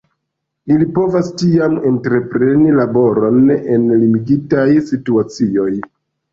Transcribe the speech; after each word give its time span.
Ili 0.75 0.87
povas 0.95 1.29
tiam 1.41 1.75
entrepreni 1.91 2.73
laboron 2.79 3.55
en 3.77 3.87
limigitaj 4.01 4.69
situacioj. 4.91 5.71